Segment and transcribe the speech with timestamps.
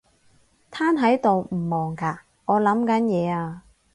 [0.71, 2.17] 癱喺度唔忙㗎？
[2.45, 3.61] 我諗緊嘢呀